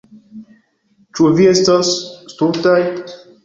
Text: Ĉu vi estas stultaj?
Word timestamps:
Ĉu 1.19 1.29
vi 1.41 1.47
estas 1.51 1.95
stultaj? 2.35 2.79